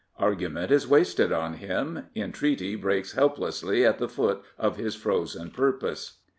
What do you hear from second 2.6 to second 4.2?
breaks helplessly at the